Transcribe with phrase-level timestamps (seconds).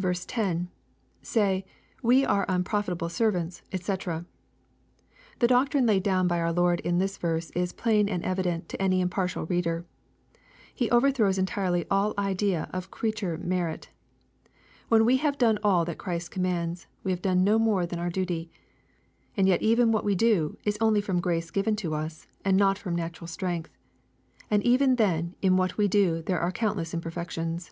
[0.00, 0.70] 10.—
[1.22, 1.64] [Say^
[2.02, 7.50] we are unprqfitahle servants, d!c.] The doctrine laid down by our Lord in this verse
[7.50, 9.84] is plain and evident to any impartial reader.
[10.74, 13.90] He overthrows entirely all idea of creature merit.
[14.88, 18.08] When we have done all that Christ commands, we have done no more than our
[18.08, 18.50] duty.
[19.36, 22.96] Yet even what we do is only from grace given to us, and not from
[22.96, 23.76] natural strength.
[24.50, 27.70] And even then in what we do there are countless imperfections.